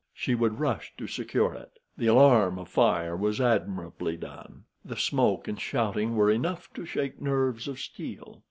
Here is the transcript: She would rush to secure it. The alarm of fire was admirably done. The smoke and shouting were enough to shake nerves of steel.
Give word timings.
She 0.15 0.33
would 0.33 0.59
rush 0.59 0.93
to 0.97 1.05
secure 1.05 1.53
it. 1.53 1.77
The 1.95 2.07
alarm 2.07 2.57
of 2.57 2.69
fire 2.69 3.15
was 3.15 3.39
admirably 3.39 4.17
done. 4.17 4.63
The 4.83 4.97
smoke 4.97 5.47
and 5.47 5.61
shouting 5.61 6.15
were 6.15 6.31
enough 6.31 6.73
to 6.73 6.87
shake 6.87 7.21
nerves 7.21 7.67
of 7.67 7.77
steel. 7.79 8.39